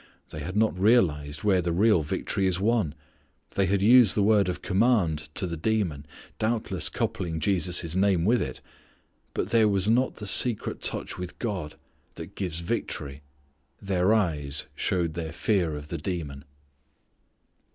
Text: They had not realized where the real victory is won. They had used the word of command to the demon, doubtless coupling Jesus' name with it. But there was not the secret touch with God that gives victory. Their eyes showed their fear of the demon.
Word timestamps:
They 0.31 0.39
had 0.39 0.55
not 0.57 0.75
realized 0.75 1.43
where 1.43 1.61
the 1.61 1.71
real 1.71 2.01
victory 2.01 2.47
is 2.47 2.59
won. 2.59 2.95
They 3.51 3.67
had 3.67 3.83
used 3.83 4.15
the 4.15 4.23
word 4.23 4.49
of 4.49 4.63
command 4.63 5.29
to 5.35 5.45
the 5.45 5.55
demon, 5.55 6.07
doubtless 6.39 6.89
coupling 6.89 7.39
Jesus' 7.39 7.93
name 7.93 8.25
with 8.25 8.41
it. 8.41 8.61
But 9.35 9.51
there 9.51 9.67
was 9.69 9.87
not 9.87 10.15
the 10.15 10.25
secret 10.25 10.81
touch 10.81 11.19
with 11.19 11.37
God 11.37 11.75
that 12.15 12.33
gives 12.33 12.61
victory. 12.61 13.21
Their 13.79 14.11
eyes 14.11 14.65
showed 14.73 15.13
their 15.13 15.31
fear 15.31 15.75
of 15.75 15.89
the 15.89 15.99
demon. 15.99 16.45